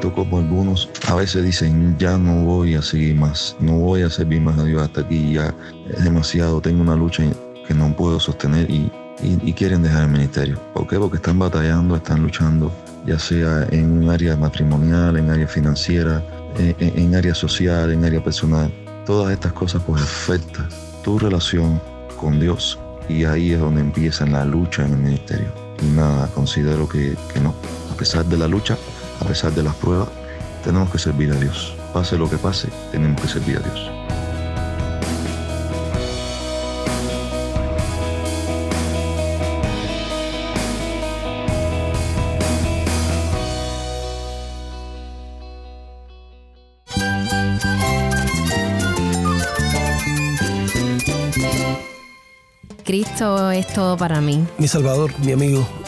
[0.00, 4.40] como algunos a veces dicen, ya no voy a seguir más, no voy a servir
[4.40, 5.54] más a Dios hasta aquí, ya
[5.90, 7.24] es demasiado, tengo una lucha
[7.66, 8.90] que no puedo sostener y,
[9.54, 10.60] quieren dejar el ministerio.
[10.74, 10.98] ¿Por qué?
[10.98, 12.70] Porque están batallando, están luchando,
[13.06, 16.22] ya sea en un área matrimonial, en área financiera,
[16.58, 18.70] en, en área social, en área personal.
[19.06, 20.68] Todas estas cosas pues afectan
[21.02, 21.80] tu relación
[22.20, 22.78] con Dios
[23.08, 25.48] y ahí es donde empieza la lucha en el ministerio.
[25.94, 27.54] Nada, considero que, que no.
[27.90, 28.76] A pesar de la lucha,
[29.20, 30.08] a pesar de las pruebas,
[30.64, 31.74] tenemos que servir a Dios.
[31.92, 33.90] Pase lo que pase, tenemos que servir a Dios.
[52.86, 54.46] Cristo es todo para mí.
[54.58, 55.66] Mi Salvador, mi amigo,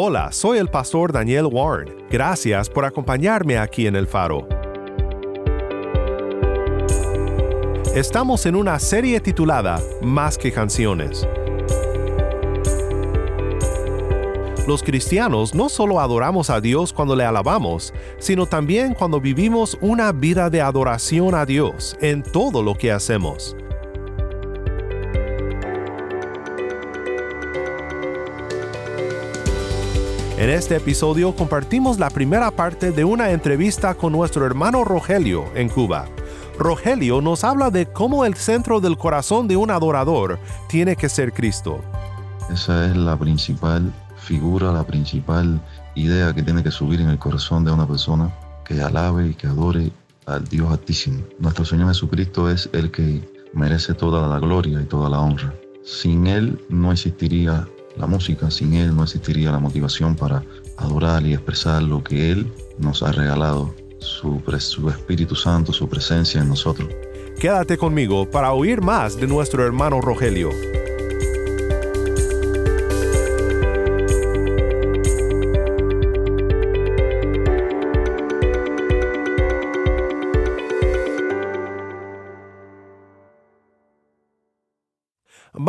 [0.00, 1.92] Hola, soy el pastor Daniel Warren.
[2.08, 4.46] Gracias por acompañarme aquí en el faro.
[7.96, 11.26] Estamos en una serie titulada Más que canciones.
[14.68, 20.12] Los cristianos no solo adoramos a Dios cuando le alabamos, sino también cuando vivimos una
[20.12, 23.56] vida de adoración a Dios en todo lo que hacemos.
[30.38, 35.68] En este episodio compartimos la primera parte de una entrevista con nuestro hermano Rogelio en
[35.68, 36.06] Cuba.
[36.56, 40.38] Rogelio nos habla de cómo el centro del corazón de un adorador
[40.68, 41.80] tiene que ser Cristo.
[42.52, 45.60] Esa es la principal figura, la principal
[45.96, 48.32] idea que tiene que subir en el corazón de una persona
[48.64, 49.90] que alabe y que adore
[50.26, 51.24] al Dios Altísimo.
[51.40, 55.52] Nuestro Señor Jesucristo es el que merece toda la gloria y toda la honra.
[55.82, 57.66] Sin Él no existiría
[57.98, 58.50] la música.
[58.50, 60.44] Sin Él no existiría la motivación para
[60.76, 64.42] adorar y expresar lo que Él nos ha regalado, su,
[64.88, 66.88] Espíritu Santo, su presencia en nosotros.
[67.40, 70.50] Quédate conmigo para oír más de nuestro hermano Rogelio.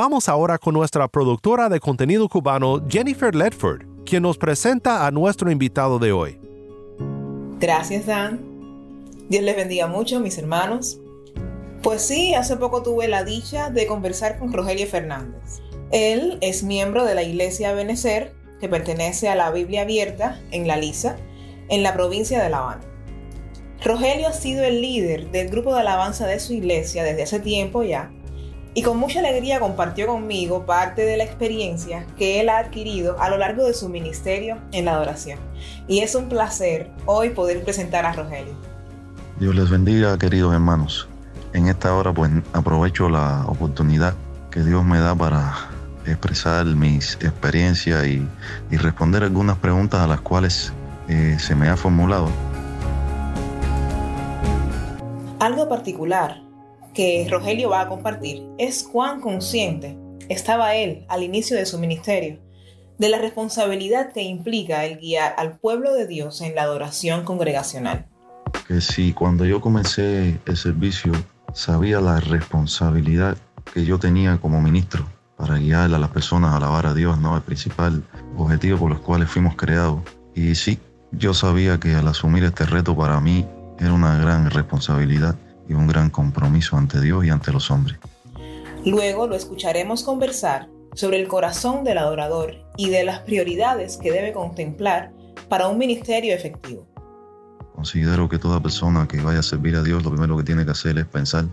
[0.01, 5.51] Vamos ahora con nuestra productora de contenido cubano, Jennifer Ledford, quien nos presenta a nuestro
[5.51, 6.39] invitado de hoy.
[7.59, 8.39] Gracias, Dan.
[9.27, 11.01] Dios les bendiga mucho, mis hermanos.
[11.83, 15.59] Pues sí, hace poco tuve la dicha de conversar con Rogelio Fernández.
[15.91, 20.77] Él es miembro de la Iglesia Benecer, que pertenece a la Biblia Abierta en La
[20.77, 21.17] Lisa,
[21.67, 22.85] en la provincia de La Habana.
[23.83, 27.83] Rogelio ha sido el líder del grupo de alabanza de su iglesia desde hace tiempo
[27.83, 28.13] ya
[28.79, 33.29] y con mucha alegría compartió conmigo parte de la experiencia que él ha adquirido a
[33.29, 35.37] lo largo de su ministerio en la adoración.
[35.89, 38.53] Y es un placer hoy poder presentar a Rogelio.
[39.37, 41.09] Dios les bendiga, queridos hermanos.
[41.51, 44.13] En esta hora pues aprovecho la oportunidad
[44.49, 45.53] que Dios me da para
[46.05, 48.25] expresar mis experiencias y,
[48.71, 50.71] responder algunas preguntas a las cuales
[51.09, 52.29] eh, se me ha formulado.
[55.41, 56.48] Algo particular
[56.93, 62.39] que Rogelio va a compartir es cuán consciente estaba él al inicio de su ministerio
[62.99, 68.05] de la responsabilidad que implica el guiar al pueblo de Dios en la adoración congregacional.
[68.67, 71.13] Que si cuando yo comencé el servicio
[71.53, 73.37] sabía la responsabilidad
[73.73, 75.07] que yo tenía como ministro
[75.37, 77.37] para guiar a las personas a alabar a Dios, ¿no?
[77.37, 78.03] El principal
[78.37, 80.01] objetivo por los cuales fuimos creados.
[80.35, 80.77] Y sí,
[81.13, 83.45] yo sabía que al asumir este reto para mí
[83.79, 85.37] era una gran responsabilidad
[85.69, 87.97] y un gran compromiso ante Dios y ante los hombres.
[88.85, 94.33] Luego lo escucharemos conversar sobre el corazón del adorador y de las prioridades que debe
[94.33, 95.13] contemplar
[95.47, 96.87] para un ministerio efectivo.
[97.75, 100.71] Considero que toda persona que vaya a servir a Dios lo primero que tiene que
[100.71, 101.45] hacer es pensar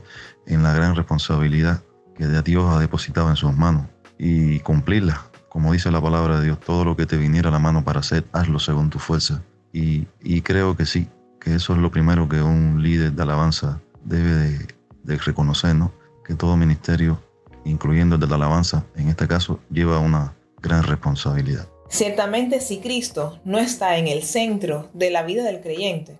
[0.47, 1.83] en la gran responsabilidad
[2.17, 3.87] que Dios ha depositado en sus manos
[4.19, 5.27] y cumplirla.
[5.49, 8.01] Como dice la palabra de Dios, todo lo que te viniera a la mano para
[8.01, 9.43] hacer, hazlo según tu fuerza.
[9.73, 11.09] Y, y creo que sí,
[11.41, 14.67] que eso es lo primero que un líder de alabanza debe
[15.05, 15.77] de, reconocer
[16.25, 17.21] que todo ministerio,
[17.65, 21.69] incluyendo el de la alabanza, en este caso, lleva una gran responsabilidad.
[21.89, 26.19] Ciertamente si Cristo no está en el centro de la vida del creyente,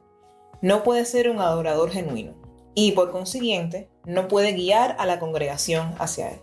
[0.63, 2.35] no puede ser un adorador genuino
[2.75, 6.41] y por consiguiente no puede guiar a la congregación hacia él.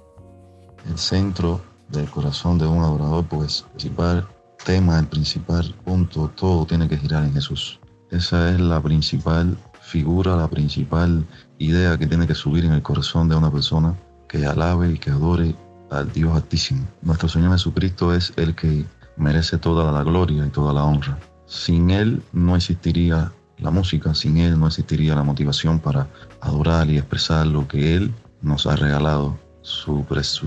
[0.89, 4.27] El centro del corazón de un adorador, pues, el principal
[4.65, 7.79] tema, el principal punto, todo tiene que girar en Jesús.
[8.11, 9.57] Esa es la principal
[9.93, 11.23] figura, la principal
[11.59, 13.95] idea que tiene que subir en el corazón de una persona
[14.27, 15.55] que alabe y que adore
[15.91, 16.87] al Dios Altísimo.
[17.03, 18.85] Nuestro Señor Jesucristo es el que
[19.17, 21.19] merece toda la gloria y toda la honra.
[21.45, 26.07] Sin Él no existiría la música, sin Él no existiría la motivación para
[26.41, 28.11] adorar y expresar lo que Él
[28.41, 30.03] nos ha regalado, su,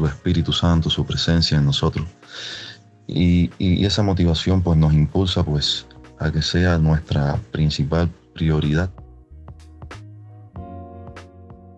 [0.08, 2.04] Espíritu Santo, su presencia en nosotros.
[3.06, 5.86] Y, y, esa motivación pues nos impulsa pues
[6.18, 8.90] a que sea nuestra principal prioridad.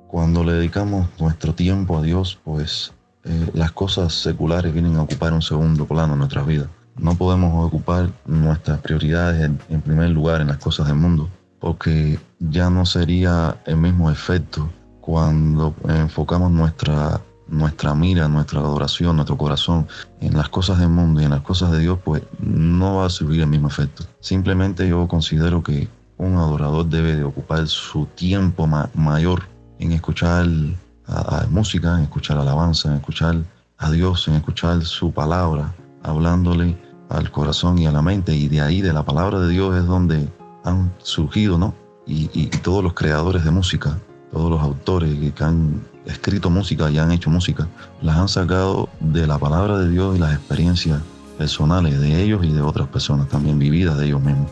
[0.08, 2.94] Cuando le dedicamos nuestro tiempo a Dios, pues
[3.24, 6.68] eh, las cosas seculares vienen a ocupar un segundo plano en nuestras vidas.
[6.96, 11.28] No podemos ocupar nuestras prioridades en, primer lugar en las cosas del mundo,
[11.60, 14.70] porque ya no sería el mismo efecto
[15.02, 19.88] cuando enfocamos nuestra, nuestra mira, nuestra adoración, nuestro corazón
[20.22, 23.10] en las cosas del mundo y en las cosas de Dios, pues no va a
[23.10, 24.04] subir el mismo efecto.
[24.20, 30.46] Simplemente yo considero que un adorador debe de ocupar su tiempo mayor en escuchar
[31.50, 33.36] música, en escuchar alabanza, en escuchar
[33.78, 36.76] a Dios, en escuchar su palabra, hablándole
[37.08, 38.34] al corazón y a la mente.
[38.34, 40.28] Y de ahí, de la palabra de Dios, es donde
[40.64, 41.74] han surgido, ¿no?
[42.06, 43.98] Y, todos los creadores de música,
[44.32, 47.68] todos los autores que han escrito música y han hecho música,
[48.00, 51.02] las han sacado de la palabra de Dios y las experiencias
[51.36, 54.50] personales de ellos y de otras personas también vividas de ellos mismos.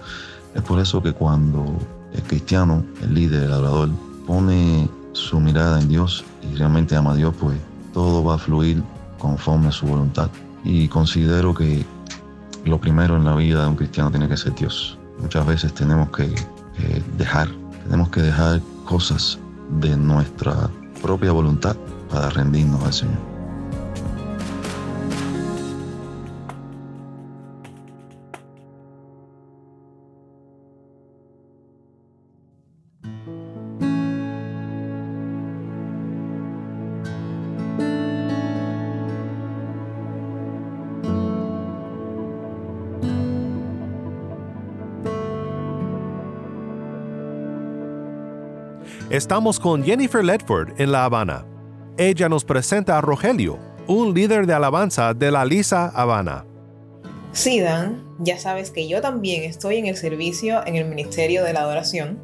[0.55, 1.65] Es por eso que cuando
[2.13, 3.89] el cristiano, el líder, el adorador,
[4.27, 7.57] pone su mirada en Dios y realmente ama a Dios, pues
[7.93, 8.83] todo va a fluir
[9.19, 10.31] conforme a su voluntad.
[10.63, 11.85] Y considero que
[12.65, 14.99] lo primero en la vida de un cristiano tiene que ser Dios.
[15.19, 16.35] Muchas veces tenemos que
[17.17, 17.49] dejar,
[17.85, 19.39] tenemos que dejar cosas
[19.81, 20.71] de nuestra
[21.03, 21.77] propia voluntad
[22.11, 23.36] para rendirnos al Señor.
[49.17, 51.47] Estamos con Jennifer Ledford en La Habana.
[51.97, 56.45] Ella nos presenta a Rogelio, un líder de alabanza de la Lisa Habana.
[57.33, 61.55] Sí, Dan, ya sabes que yo también estoy en el servicio en el Ministerio de
[61.55, 62.21] la Adoración.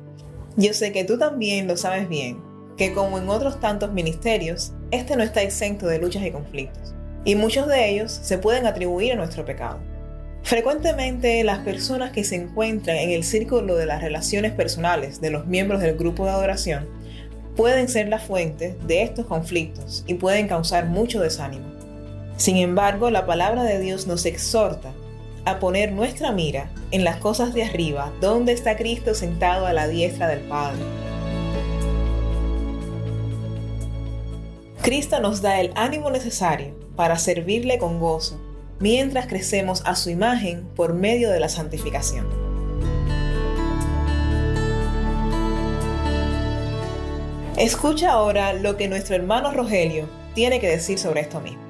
[0.58, 2.42] Yo sé que tú también lo sabes bien,
[2.76, 6.94] que como en otros tantos ministerios, este no está exento de luchas y conflictos,
[7.24, 9.80] y muchos de ellos se pueden atribuir a nuestro pecado.
[10.42, 15.46] Frecuentemente las personas que se encuentran en el círculo de las relaciones personales de los
[15.46, 16.88] miembros del grupo de adoración
[17.56, 21.66] pueden ser la fuente de estos conflictos y pueden causar mucho desánimo.
[22.36, 24.92] Sin embargo, la palabra de Dios nos exhorta
[25.44, 29.86] a poner nuestra mira en las cosas de arriba, donde está Cristo sentado a la
[29.86, 30.82] diestra del Padre.
[34.82, 38.40] Cristo nos da el ánimo necesario para servirle con gozo
[38.82, 42.26] mientras crecemos a su imagen por medio de la santificación.
[47.56, 51.62] Escucha ahora lo que nuestro hermano Rogelio tiene que decir sobre esto mismo.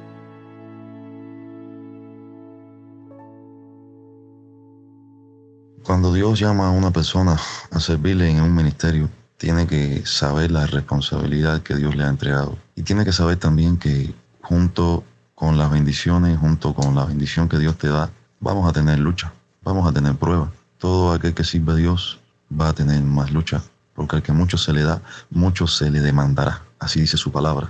[5.85, 7.39] Cuando Dios llama a una persona
[7.71, 12.57] a servirle en un ministerio, tiene que saber la responsabilidad que Dios le ha entregado.
[12.75, 15.05] Y tiene que saber también que junto
[15.43, 19.33] con las bendiciones, junto con la bendición que Dios te da, vamos a tener lucha,
[19.65, 20.51] vamos a tener pruebas.
[20.79, 23.61] Todo aquel que sirve a Dios va a tener más lucha,
[23.93, 26.63] porque al que mucho se le da, mucho se le demandará.
[26.79, 27.69] Así dice su palabra.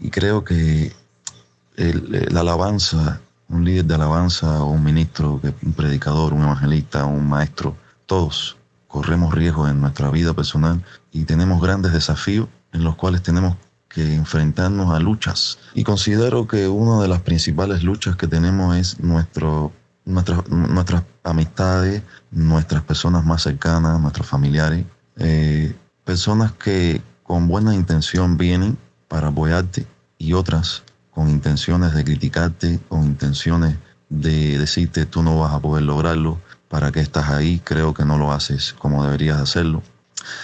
[0.00, 0.96] Y creo que
[1.76, 7.76] la alabanza, un líder de alabanza un ministro, un predicador, un evangelista, un maestro,
[8.06, 8.56] todos
[8.88, 13.54] corremos riesgos en nuestra vida personal y tenemos grandes desafíos en los cuales tenemos
[13.96, 15.58] que enfrentarnos a luchas.
[15.72, 19.72] Y considero que una de las principales luchas que tenemos es nuestro,
[20.04, 24.84] nuestras amistades, nuestras personas más cercanas, nuestros familiares,
[25.16, 25.74] eh,
[26.04, 28.76] personas que con buena intención vienen
[29.08, 29.86] para apoyarte
[30.18, 33.76] y otras con intenciones de criticarte, con intenciones
[34.10, 36.38] de decirte tú no vas a poder lograrlo,
[36.68, 39.82] para que estás ahí, creo que no lo haces como deberías hacerlo.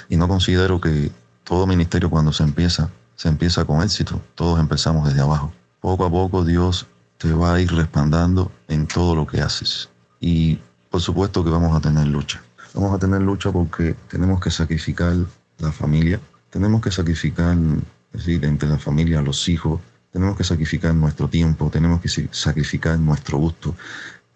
[0.09, 1.11] Y no considero que
[1.45, 2.89] todo ministerio cuando se empieza
[3.23, 4.21] se empieza con éxito.
[4.35, 5.53] Todos empezamos desde abajo.
[5.81, 6.89] Poco a poco Dios
[7.19, 9.89] te va a ir respaldando en todo lo que haces.
[10.19, 10.59] Y
[10.91, 12.43] por supuesto que vamos a tener lucha.
[12.75, 15.15] Vamos a tener lucha porque tenemos que sacrificar
[15.59, 16.19] la familia,
[16.51, 17.57] tenemos que sacrificar,
[18.13, 19.81] es decir, entre la familia, los hijos,
[20.13, 23.77] tenemos que sacrificar nuestro tiempo, tenemos que sacrificar nuestro gusto,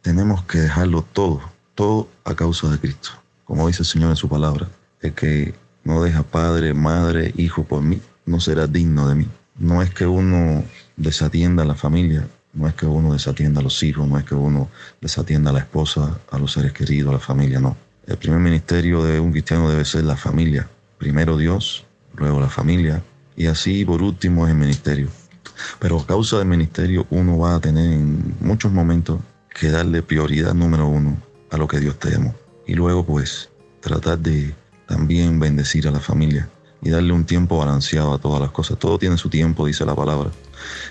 [0.01, 1.41] tenemos que dejarlo todo,
[1.75, 3.11] todo a causa de Cristo.
[3.47, 4.69] Como dice el Señor en su palabra,
[5.01, 9.29] el que no deja padre, madre, hijo por mí, no será digno de mí.
[9.59, 10.65] No es que uno
[10.97, 14.35] desatienda a la familia, no es que uno desatienda a los hijos, no es que
[14.35, 14.69] uno
[15.01, 17.77] desatienda a la esposa, a los seres queridos, a la familia, no.
[18.07, 20.69] El primer ministerio de un cristiano debe ser la familia.
[20.99, 21.85] Primero Dios,
[22.17, 23.03] luego la familia
[23.37, 25.09] y así por último es el ministerio.
[25.79, 30.55] Pero a causa del ministerio uno va a tener en muchos momentos que darle prioridad
[30.55, 31.17] número uno
[31.51, 32.35] a lo que Dios te llamó.
[32.67, 33.49] Y luego pues
[33.81, 34.55] tratar de
[34.87, 36.49] también bendecir a la familia
[36.83, 38.79] y darle un tiempo balanceado a todas las cosas.
[38.79, 40.31] Todo tiene su tiempo, dice la palabra.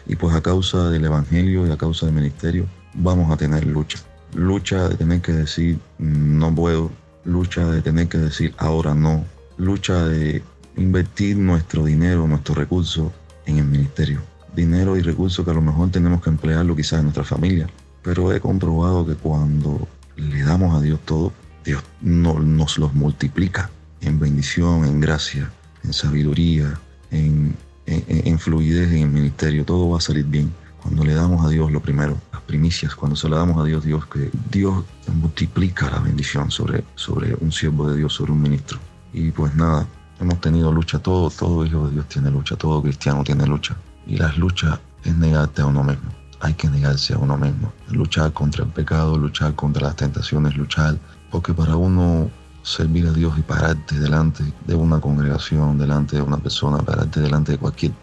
[0.07, 3.99] Y pues a causa del Evangelio y a causa del ministerio vamos a tener lucha.
[4.33, 6.91] Lucha de tener que decir no puedo,
[7.23, 9.23] lucha de tener que decir ahora no,
[9.57, 10.43] lucha de
[10.77, 13.11] invertir nuestro dinero, nuestros recursos
[13.45, 14.21] en el ministerio.
[14.55, 17.67] Dinero y recursos que a lo mejor tenemos que emplearlo quizás en nuestra familia.
[18.01, 23.69] Pero he comprobado que cuando le damos a Dios todo, Dios no, nos los multiplica
[24.01, 25.51] en bendición, en gracia,
[25.85, 26.79] en sabiduría,
[27.11, 29.65] en, en, fluidez en el ministerio.
[29.65, 30.51] Todo va a salir bien
[30.81, 33.83] cuando le damos a Dios lo primero, las primicias, cuando se le damos a Dios,
[33.83, 38.77] Dios que Dios multiplica la bendición sobre, sobre un siervo de Dios, sobre un ministro.
[39.13, 39.87] Y pues nada,
[40.19, 43.75] hemos tenido lucha, todo, todo hijo de Dios tiene lucha, todo cristiano tiene lucha.
[44.05, 46.11] Y las luchas es negarte a uno mismo.
[46.41, 47.73] Hay que negarse a uno mismo.
[47.89, 50.97] Luchar contra el pecado, luchar contra las tentaciones, luchar.
[51.31, 52.29] Porque para uno
[52.65, 57.51] servir a Dios y pararte delante de una congregación, delante de una persona, pararte delante
[57.51, 57.93] de cualquier,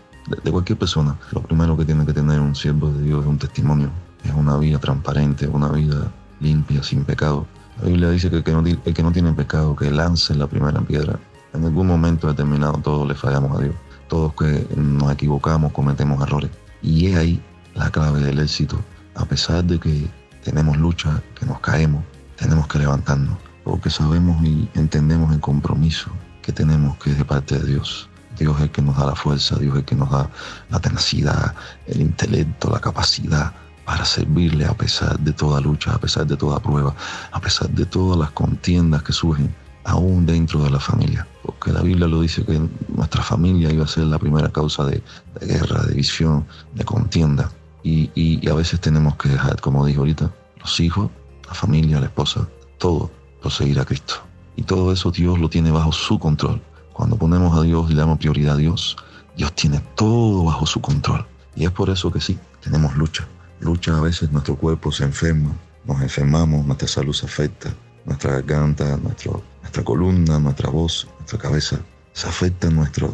[0.45, 3.39] de, cualquier persona, lo primero que tiene que tener un siervo de Dios es un
[3.39, 3.91] testimonio.
[4.25, 7.45] Es una vida transparente, una vida limpia, sin pecado.
[7.81, 11.19] La Biblia dice que no, el que no tiene pecado, que lance la primera piedra.
[11.53, 13.75] En algún momento determinado todos le fallamos a Dios.
[14.09, 16.53] Todos que nos equivocamos, cometemos errores.
[16.83, 17.43] Y es ahí
[17.75, 18.79] la clave del éxito.
[19.17, 20.09] A pesar de que
[20.45, 22.05] tenemos lucha, que nos caemos,
[22.37, 23.37] tenemos que levantarnos.
[23.65, 26.11] Porque sabemos y entendemos el compromiso
[26.43, 28.09] que tenemos que es de parte de Dios.
[28.39, 30.29] Dios es el que nos da la fuerza, Dios es el que nos da
[30.71, 31.55] la tenacidad,
[31.87, 33.53] el intelecto, la capacidad
[33.85, 36.95] para servirle a pesar de toda lucha, a pesar de toda prueba,
[37.31, 39.55] a pesar de todas las contiendas que surgen
[39.85, 41.27] aún dentro de la familia.
[41.43, 45.03] Porque la Biblia lo dice que nuestra familia iba a ser la primera causa de,
[45.41, 47.51] guerra, de división, de contienda.
[47.83, 51.11] Y, y, a veces tenemos que dejar, como dijo ahorita, los hijos,
[51.49, 52.47] la familia, la esposa,
[52.79, 53.11] todo
[53.43, 54.15] por seguir a Cristo.
[54.57, 56.61] Y todo eso Dios lo tiene bajo su control.
[56.93, 58.97] Cuando ponemos a Dios y le damos prioridad a Dios,
[59.37, 61.27] Dios tiene todo bajo su control.
[61.57, 63.27] Y es por eso que sí, tenemos lucha
[63.63, 65.51] lucha a veces nuestro cuerpo se enferma,
[65.85, 67.73] nos enfermamos, nuestra salud se afecta,
[68.05, 71.79] nuestra garganta, nuestro, nuestra columna, nuestra voz, nuestra cabeza,
[72.13, 73.09] se afecta nuestra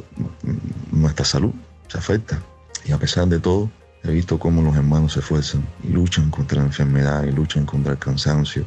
[1.25, 1.53] salud,
[1.89, 2.43] se afecta.
[2.85, 3.71] Y a pesar de todo,
[4.03, 7.93] he visto cómo los hermanos se esfuerzan y luchan contra la enfermedad y luchan contra
[7.93, 8.65] el cansancio.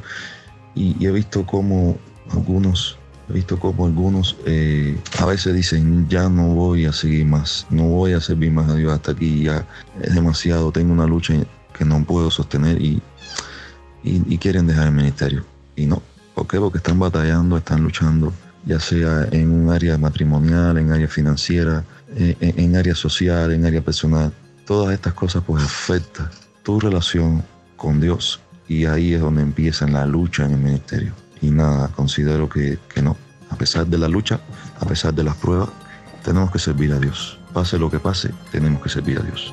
[0.74, 1.96] Y, he visto cómo
[2.30, 2.98] algunos,
[3.28, 7.84] he visto cómo algunos eh, a veces dicen, ya no voy a seguir más, no
[7.84, 9.66] voy a servir más a Dios hasta aquí, ya
[10.00, 11.34] es demasiado, tengo una lucha
[11.76, 13.02] que no puedo sostener y,
[14.02, 15.44] y, quieren dejar el ministerio.
[15.76, 16.02] Y no,
[16.34, 16.58] ¿por qué?
[16.58, 18.32] Porque están batallando, están luchando,
[18.66, 23.80] ya sea en un área matrimonial, en área financiera, en, en área social, en área
[23.80, 24.32] personal.
[24.66, 26.28] Todas estas cosas pues afectan
[26.62, 27.42] tu relación
[27.76, 31.12] con Dios y ahí es donde empieza la lucha en el ministerio.
[31.40, 33.16] Y nada, considero que, que no.
[33.50, 34.40] A pesar de la lucha,
[34.80, 35.68] a pesar de las pruebas,
[36.22, 37.38] tenemos que servir a Dios.
[37.52, 39.52] Pase lo que pase, tenemos que servir a Dios.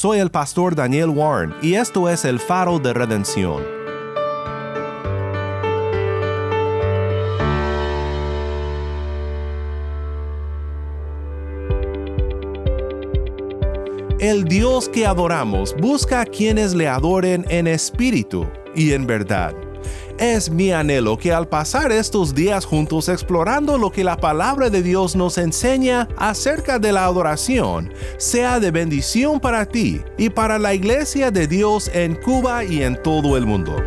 [0.00, 3.62] Soy el pastor Daniel Warren y esto es El Faro de Redención.
[14.18, 19.54] El Dios que adoramos busca a quienes le adoren en espíritu y en verdad.
[20.20, 24.82] Es mi anhelo que al pasar estos días juntos explorando lo que la palabra de
[24.82, 30.74] Dios nos enseña acerca de la adoración, sea de bendición para ti y para la
[30.74, 33.82] iglesia de Dios en Cuba y en todo el mundo.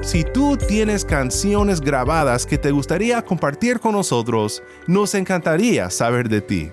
[0.00, 6.40] Si tú tienes canciones grabadas que te gustaría compartir con nosotros, nos encantaría saber de
[6.40, 6.70] ti.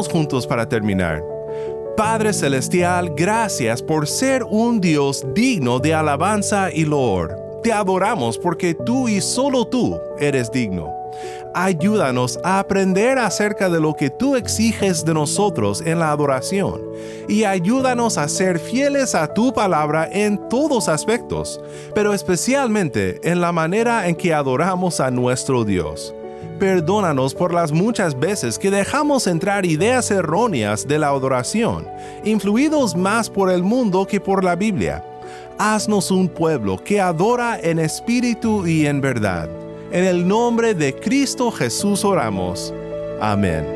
[0.08, 1.22] Juntos para terminar.
[1.96, 7.34] Padre Celestial, gracias por ser un Dios digno de alabanza y loor.
[7.62, 10.94] Te adoramos porque tú y solo tú eres digno.
[11.54, 16.82] Ayúdanos a aprender acerca de lo que tú exiges de nosotros en la adoración
[17.28, 21.58] y ayúdanos a ser fieles a tu palabra en todos aspectos,
[21.94, 26.14] pero especialmente en la manera en que adoramos a nuestro Dios.
[26.58, 31.86] Perdónanos por las muchas veces que dejamos entrar ideas erróneas de la adoración,
[32.24, 35.04] influidos más por el mundo que por la Biblia.
[35.58, 39.50] Haznos un pueblo que adora en espíritu y en verdad.
[39.92, 42.72] En el nombre de Cristo Jesús oramos.
[43.20, 43.75] Amén.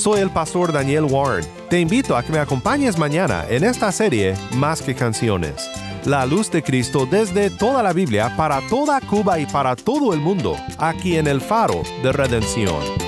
[0.00, 1.44] Soy el pastor Daniel Warren.
[1.68, 5.70] Te invito a que me acompañes mañana en esta serie Más que canciones.
[6.06, 10.20] La luz de Cristo desde toda la Biblia para toda Cuba y para todo el
[10.20, 12.99] mundo, aquí en el faro de redención.